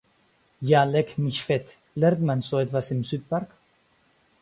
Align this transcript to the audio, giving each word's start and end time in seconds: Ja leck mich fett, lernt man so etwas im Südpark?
Ja 0.61 0.83
leck 0.83 1.19
mich 1.19 1.43
fett, 1.43 1.77
lernt 1.93 2.21
man 2.23 2.41
so 2.41 2.57
etwas 2.57 2.89
im 2.89 3.03
Südpark? 3.03 3.51